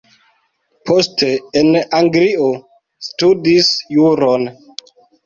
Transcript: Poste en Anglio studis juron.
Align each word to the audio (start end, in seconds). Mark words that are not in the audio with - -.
Poste 0.89 1.27
en 1.61 1.69
Anglio 1.97 2.47
studis 3.09 3.69
juron. 3.99 4.49